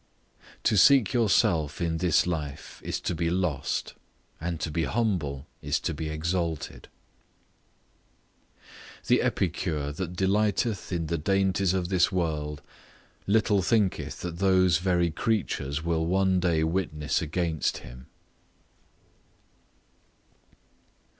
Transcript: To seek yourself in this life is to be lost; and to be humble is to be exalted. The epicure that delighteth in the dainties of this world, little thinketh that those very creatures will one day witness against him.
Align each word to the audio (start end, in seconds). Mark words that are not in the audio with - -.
To 0.63 0.77
seek 0.77 1.13
yourself 1.13 1.79
in 1.79 1.97
this 1.99 2.25
life 2.25 2.81
is 2.83 2.99
to 3.01 3.13
be 3.13 3.29
lost; 3.29 3.93
and 4.39 4.59
to 4.59 4.71
be 4.71 4.85
humble 4.85 5.45
is 5.61 5.79
to 5.81 5.93
be 5.93 6.09
exalted. 6.09 6.87
The 9.05 9.21
epicure 9.21 9.91
that 9.91 10.15
delighteth 10.15 10.91
in 10.91 11.05
the 11.05 11.19
dainties 11.19 11.75
of 11.75 11.89
this 11.89 12.11
world, 12.11 12.63
little 13.27 13.61
thinketh 13.61 14.21
that 14.21 14.39
those 14.39 14.79
very 14.79 15.11
creatures 15.11 15.83
will 15.83 16.07
one 16.07 16.39
day 16.39 16.63
witness 16.63 17.21
against 17.21 17.77
him. 17.85 18.07